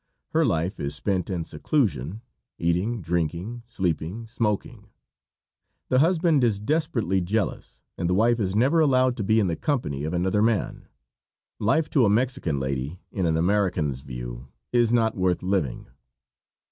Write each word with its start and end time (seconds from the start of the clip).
Her 0.29 0.43
life 0.43 0.79
is 0.79 0.95
spent 0.95 1.29
in 1.29 1.43
seclusion 1.43 2.21
eating, 2.57 3.01
drinking, 3.03 3.61
sleeping, 3.67 4.25
smoking. 4.25 4.87
The 5.89 5.99
husband 5.99 6.43
is 6.43 6.57
desperately 6.57 7.21
jealous 7.21 7.83
and 7.99 8.09
the 8.09 8.15
wife 8.15 8.39
is 8.39 8.55
never 8.55 8.79
allowed 8.79 9.15
to 9.17 9.23
be 9.23 9.39
in 9.39 9.45
the 9.45 9.55
company 9.55 10.03
of 10.03 10.13
another 10.15 10.41
man. 10.41 10.87
Life 11.59 11.87
to 11.91 12.03
a 12.03 12.09
Mexican 12.09 12.59
lady 12.59 12.99
in 13.11 13.27
an 13.27 13.37
American's 13.37 14.01
view 14.01 14.47
is 14.73 14.91
not 14.91 15.15
worth 15.15 15.43
living. 15.43 15.85